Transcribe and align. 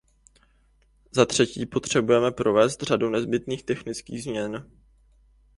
Zatřetí 1.11 1.65
potřebujeme 1.65 2.31
provést 2.31 2.81
řadu 2.83 3.09
nezbytných 3.09 3.63
technických 3.63 4.23
změn. 4.23 4.65